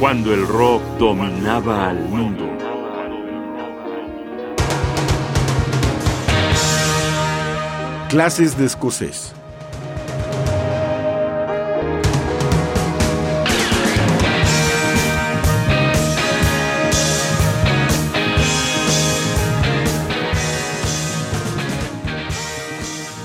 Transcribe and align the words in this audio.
cuando 0.00 0.32
el 0.32 0.46
rock 0.48 0.82
dominaba 0.98 1.90
al 1.90 2.08
mundo. 2.08 2.48
Clases 8.08 8.56
de 8.56 8.64
escocés. 8.64 9.34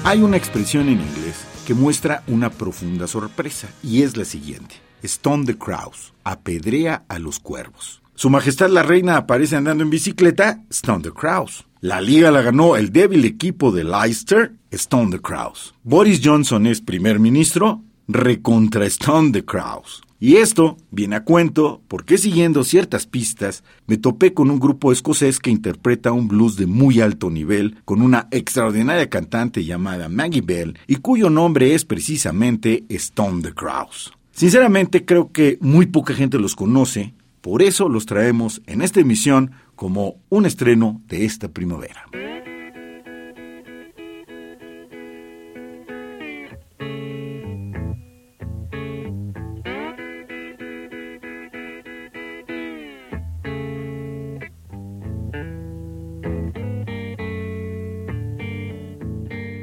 Hay 0.04 0.21
una 0.21 0.36
expresión 0.36 0.89
en 0.89 1.00
inglés 1.00 1.46
que 1.66 1.73
muestra 1.73 2.21
una 2.28 2.50
profunda 2.50 3.07
sorpresa 3.07 3.70
y 3.82 4.02
es 4.04 4.18
la 4.18 4.26
siguiente. 4.26 4.84
Stone 5.04 5.45
the 5.45 5.58
Crows, 5.58 6.13
apedrea 6.23 7.03
a 7.08 7.20
los 7.20 7.40
cuervos. 7.40 8.02
Su 8.16 8.30
Majestad 8.30 8.70
la 8.70 8.84
Reina 8.84 9.17
aparece 9.17 9.55
andando 9.55 9.84
en 9.84 9.90
bicicleta, 9.90 10.63
Stone 10.70 11.03
the 11.03 11.12
Crows. 11.12 11.66
La 11.81 12.02
liga 12.02 12.31
la 12.31 12.41
ganó 12.41 12.77
el 12.77 12.91
débil 12.91 13.26
equipo 13.26 13.72
de 13.72 13.84
Leicester, 13.84 14.53
Stone 14.72 15.12
the 15.12 15.22
Crows. 15.22 15.76
Boris 15.84 16.22
Johnson 16.23 16.66
es 16.66 16.81
primer 16.81 17.20
ministro, 17.20 17.81
recontra 18.08 18.86
Stone 18.86 19.31
the 19.31 19.44
Crows. 19.44 20.02
Y 20.17 20.38
esto 20.38 20.77
viene 20.91 21.17
a 21.17 21.23
cuento 21.23 21.81
porque 21.88 22.17
siguiendo 22.17 22.64
ciertas 22.64 23.05
pistas 23.05 23.64
me 23.86 23.98
topé 23.98 24.34
con 24.34 24.50
un 24.50 24.59
grupo 24.59 24.91
escocés 24.91 25.39
que 25.39 25.52
interpreta 25.52 26.14
un 26.14 26.27
blues 26.30 26.55
de 26.55 26.67
muy 26.67 27.02
alto 27.02 27.30
nivel 27.30 27.77
con 27.84 28.02
una 28.02 28.27
extraordinaria 28.31 29.09
cantante 29.09 29.66
llamada 29.66 30.08
Maggie 30.08 30.41
Bell 30.41 30.80
y 30.88 30.95
cuyo 30.95 31.30
nombre 31.30 31.75
es 31.75 31.84
precisamente 31.84 32.86
Stone 32.88 33.44
the 33.44 33.53
Crows. 33.53 34.14
Sinceramente 34.35 35.05
creo 35.05 35.31
que 35.31 35.58
muy 35.61 35.86
poca 35.86 36.14
gente 36.14 36.38
los 36.39 36.58
conoce, 36.58 37.14
por 37.39 37.61
eso 37.61 37.88
los 37.88 38.05
traemos 38.05 38.61
en 38.66 38.81
esta 38.81 39.00
emisión 39.00 39.52
como 39.77 40.17
un 40.27 40.45
estreno 40.45 41.02
de 41.08 41.23
esta 41.23 41.47
primavera. 41.47 42.05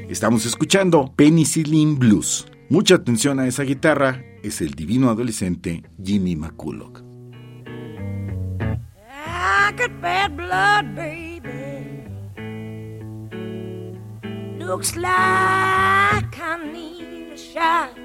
Estamos 0.08 0.46
escuchando 0.46 1.12
Penicillin 1.14 1.98
Blues. 1.98 2.46
Mucha 2.70 2.94
atención 2.94 3.38
a 3.38 3.46
esa 3.46 3.64
guitarra 3.64 4.31
es 4.42 4.60
el 4.60 4.74
divino 4.74 5.10
adolescente 5.10 5.82
Jimmy 6.02 6.36
McCulloch. 6.36 7.02
I 9.08 9.72
got 9.76 10.00
bad 10.00 10.36
blood, 10.36 10.94
baby. 10.94 12.04
Looks 14.58 14.96
like 14.96 15.12
I 16.38 16.56
need 16.72 17.32
a 17.32 17.36
shot. 17.36 17.96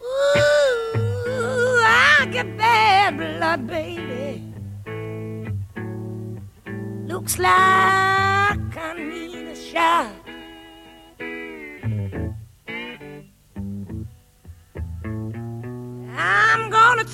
Ooh, 0.00 0.46
I 1.84 2.26
got 2.32 2.56
bad 2.56 3.16
blood, 3.16 3.66
baby. 3.66 4.54
Looks 7.06 7.38
like 7.38 8.76
I 8.76 8.94
need 8.96 9.48
a 9.48 9.54
shot. 9.54 10.15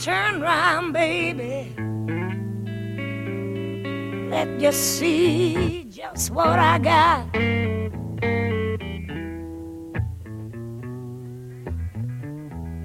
Turn 0.02 0.40
round, 0.40 0.92
baby. 0.92 1.72
Let 4.30 4.60
you 4.60 4.72
see 4.72 5.84
just 5.88 6.32
what 6.32 6.58
I 6.58 6.78
got. 6.78 7.28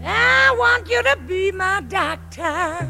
I 0.05 0.55
want 0.59 0.87
you 0.87 1.01
to 1.01 1.17
be 1.25 1.51
my 1.51 1.81
doctor. 1.81 2.87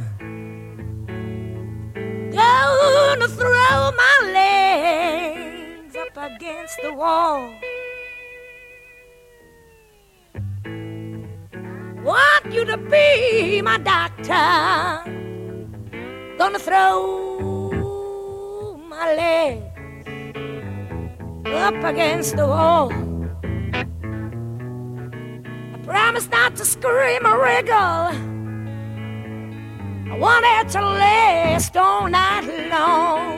Gonna 2.35 3.27
throw 3.29 3.91
my 4.03 4.17
legs 4.33 5.95
up 5.95 6.17
against 6.31 6.77
the 6.83 6.93
wall. 6.93 7.53
You 12.57 12.65
to 12.65 12.77
be 12.77 13.61
my 13.61 13.77
doctor. 13.77 15.03
Gonna 16.39 16.57
throw 16.57 17.61
my 18.89 19.13
legs 19.13 20.07
up 21.45 21.83
against 21.83 22.35
the 22.35 22.47
wall. 22.47 22.91
I 25.73 25.77
promise 25.85 26.27
not 26.29 26.55
to 26.55 26.65
scream 26.65 27.27
or 27.27 27.37
wriggle. 27.43 28.09
I 30.11 30.17
want 30.17 30.45
it 30.57 30.69
to 30.73 30.81
last 30.81 31.77
all 31.77 32.07
night 32.07 32.69
long. 32.71 33.36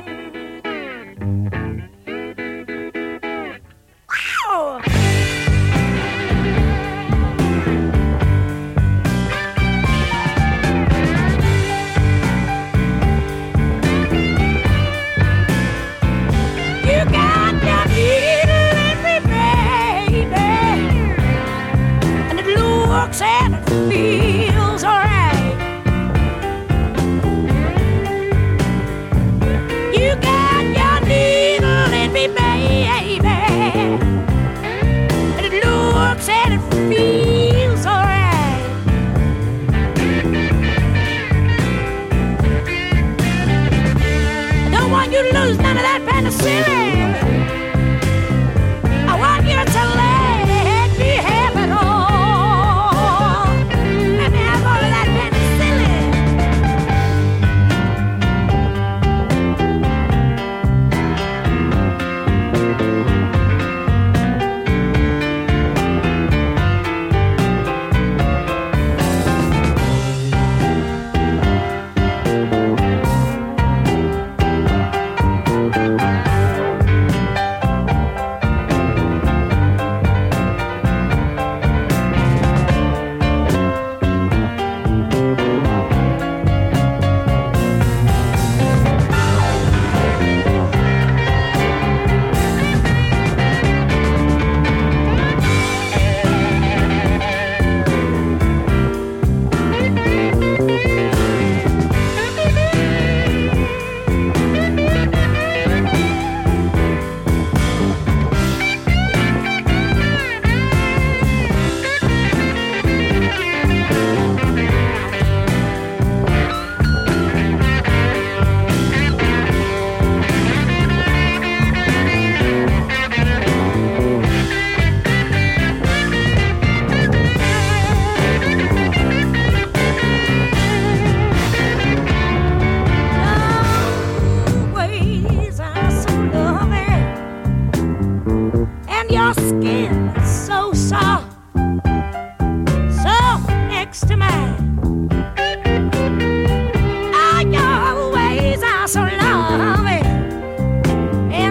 penicillin. 46.06 46.89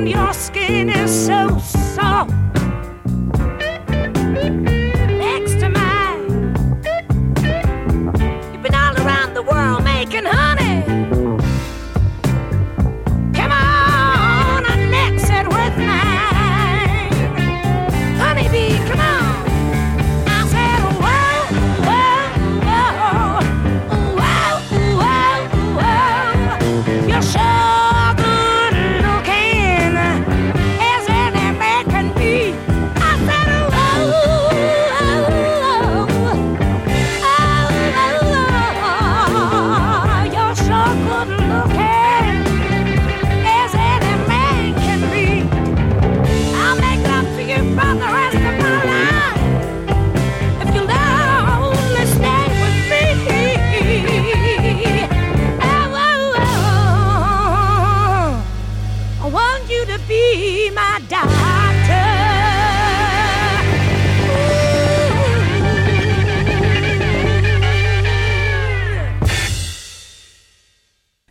your 0.08 0.32
skin 0.32 0.88
is 0.88 1.26
so 1.26 1.58
soft. 1.58 2.37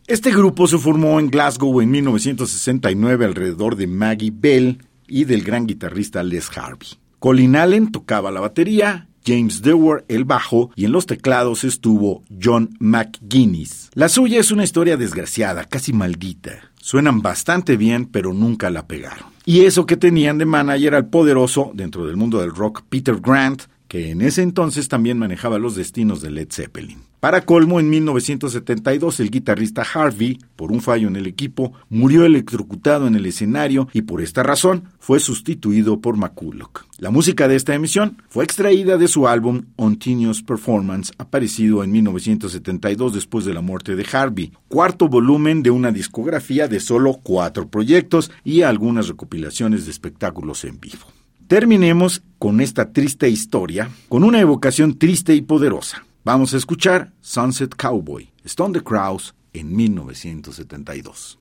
Este 0.08 0.32
grupo 0.32 0.68
se 0.68 0.78
formó 0.78 1.20
en 1.20 1.30
Glasgow 1.30 1.82
en 1.82 1.92
1969 1.92 3.26
alrededor 3.26 3.76
de 3.76 3.88
Maggie 3.88 4.32
Bell 4.34 4.78
y 5.06 5.26
del 5.26 5.44
gran 5.44 5.68
guitarrista 5.68 6.24
Les 6.24 6.50
Harvey. 6.58 6.88
Colin 7.20 7.58
Allen 7.58 7.92
tocaba 7.92 8.32
la 8.32 8.40
batería, 8.40 9.10
James 9.26 9.62
Dewar 9.62 10.06
el 10.08 10.24
bajo 10.24 10.72
y 10.78 10.86
en 10.86 10.94
los 10.94 11.08
teclados 11.08 11.66
estuvo 11.66 12.24
John 12.42 12.70
McGuinness. 12.80 13.90
La 13.96 14.08
suya 14.08 14.40
es 14.40 14.50
una 14.50 14.64
historia 14.64 14.96
desgraciada, 14.96 15.66
casi 15.66 15.92
maldita. 15.92 16.72
Suenan 16.80 17.22
bastante 17.22 17.76
bien, 17.76 18.06
pero 18.06 18.34
nunca 18.34 18.70
la 18.70 18.88
pegaron. 18.88 19.28
Y 19.44 19.66
eso 19.66 19.86
que 19.86 19.98
tenían 19.98 20.38
de 20.38 20.46
manager 20.46 20.96
al 20.96 21.10
poderoso, 21.10 21.72
dentro 21.74 22.08
del 22.08 22.16
mundo 22.16 22.40
del 22.40 22.56
rock, 22.56 22.84
Peter 22.88 23.18
Grant, 23.20 23.64
que 23.90 24.12
en 24.12 24.22
ese 24.22 24.42
entonces 24.42 24.88
también 24.88 25.20
manejaba 25.20 25.60
los 25.60 25.76
destinos 25.76 26.22
de 26.22 26.32
Led 26.32 26.48
Zeppelin. 26.50 27.07
Para 27.28 27.42
colmo, 27.42 27.82
en 27.82 27.90
1972 27.90 29.20
el 29.20 29.30
guitarrista 29.30 29.82
Harvey, 29.82 30.40
por 30.56 30.72
un 30.72 30.80
fallo 30.80 31.10
en 31.10 31.18
el 31.18 31.28
equipo, 31.28 31.74
murió 31.90 32.24
electrocutado 32.24 33.06
en 33.06 33.16
el 33.16 33.26
escenario 33.26 33.90
y 33.92 34.04
por 34.04 34.22
esta 34.22 34.44
razón 34.44 34.86
fue 34.98 35.20
sustituido 35.20 36.00
por 36.00 36.16
McCulloch. 36.16 36.86
La 37.00 37.12
música 37.12 37.50
de 37.50 37.58
esta 37.58 37.76
emisión 37.76 38.24
fue 38.30 38.46
extraída 38.46 38.96
de 38.96 39.10
su 39.10 39.28
álbum 39.28 39.64
Continuous 39.76 40.42
Performance, 40.42 41.12
aparecido 41.18 41.84
en 41.84 41.92
1972 41.92 43.14
después 43.14 43.44
de 43.44 43.54
la 43.54 43.60
muerte 43.60 43.98
de 43.98 44.06
Harvey, 44.10 44.54
cuarto 44.70 45.10
volumen 45.10 45.64
de 45.64 45.72
una 45.72 45.92
discografía 45.92 46.70
de 46.70 46.80
solo 46.80 47.20
cuatro 47.22 47.68
proyectos 47.68 48.32
y 48.46 48.62
algunas 48.62 49.10
recopilaciones 49.10 49.84
de 49.84 49.92
espectáculos 49.92 50.64
en 50.64 50.80
vivo. 50.80 51.08
Terminemos 51.50 52.24
con 52.40 52.62
esta 52.62 52.94
triste 52.94 53.28
historia 53.28 53.90
con 54.08 54.24
una 54.24 54.40
evocación 54.40 54.98
triste 54.98 55.36
y 55.36 55.42
poderosa. 55.42 56.07
Vamos 56.28 56.54
a 56.54 56.58
escuchar 56.58 57.14
Sunset 57.22 57.74
Cowboy, 57.78 58.30
Stone 58.44 58.74
the 58.74 58.84
Crows, 58.84 59.34
en 59.54 59.74
1972. 59.74 61.40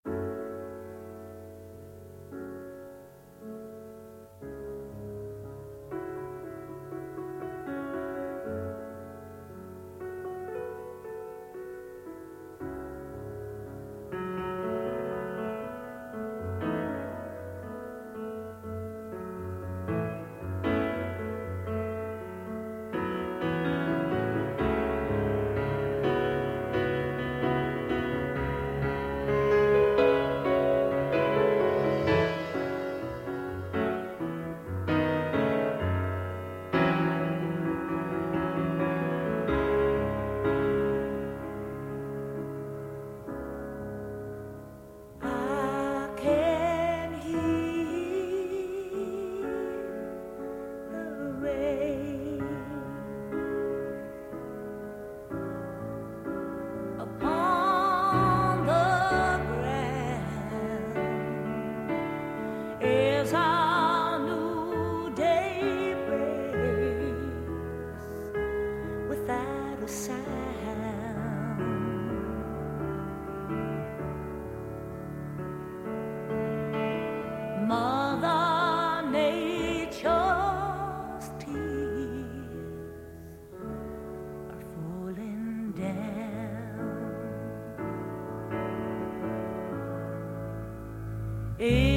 Et 91.59 91.96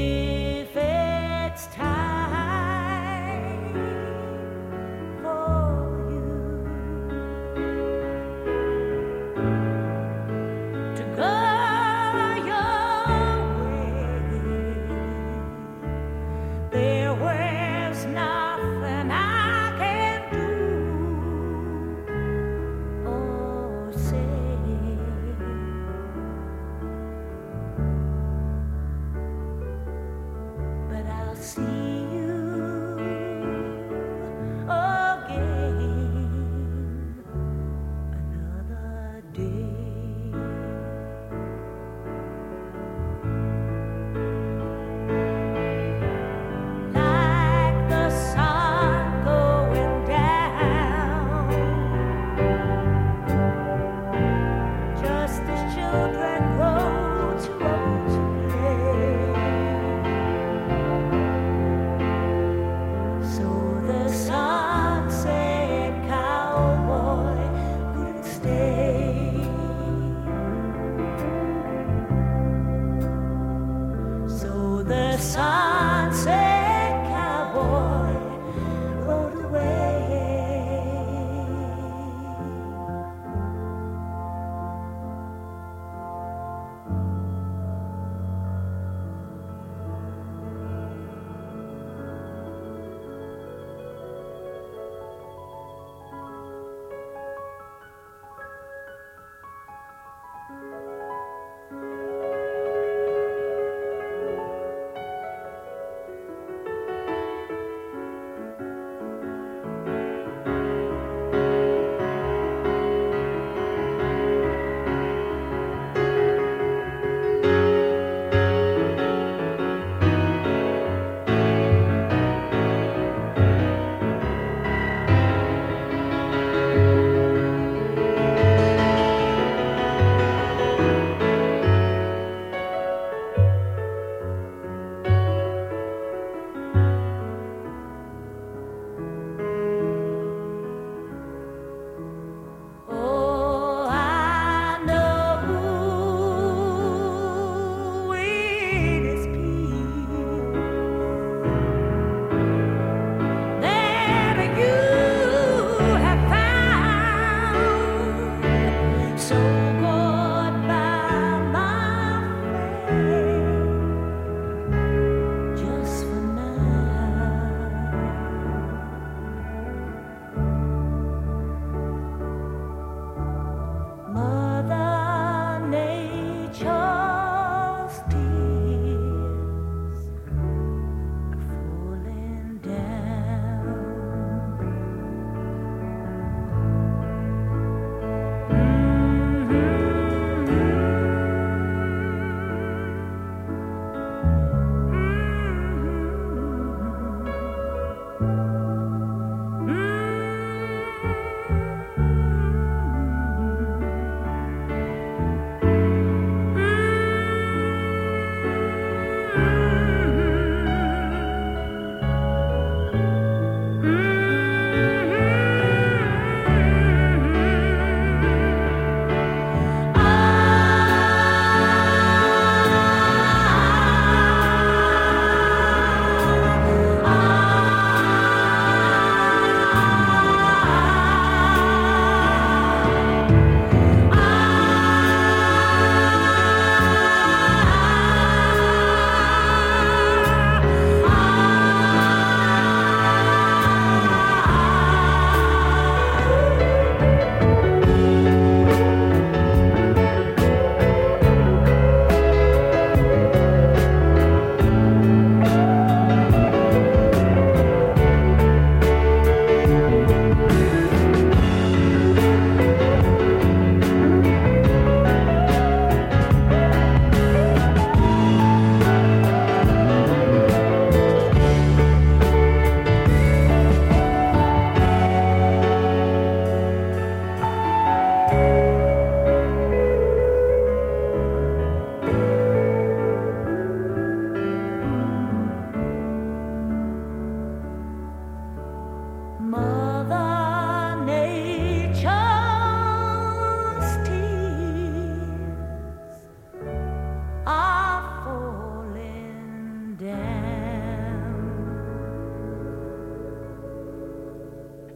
sorry 75.22 75.69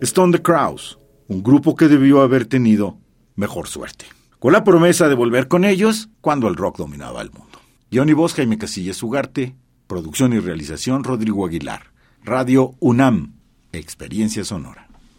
Stone 0.03 0.33
the 0.37 0.41
Crows, 0.41 0.99
un 1.29 1.41
grupo 1.43 1.77
que 1.77 1.87
debió 1.87 2.21
haber 2.21 2.45
tenido 2.45 2.97
mejor 3.35 3.69
suerte, 3.69 4.05
con 4.37 4.51
la 4.51 4.65
promesa 4.65 5.07
de 5.07 5.15
volver 5.15 5.47
con 5.47 5.63
ellos 5.63 6.09
cuando 6.19 6.49
el 6.49 6.57
rock 6.57 6.77
dominaba 6.77 7.21
el 7.21 7.31
mundo. 7.31 7.59
Johnny 7.89 8.11
Voz, 8.11 8.33
Jaime 8.33 8.57
Casillas 8.57 9.01
Ugarte, 9.01 9.55
producción 9.87 10.33
y 10.33 10.39
realización 10.39 11.05
Rodrigo 11.05 11.45
Aguilar, 11.45 11.93
Radio 12.21 12.75
UNAM, 12.81 13.35
Experiencia 13.71 14.43
Sonora. 14.43 14.89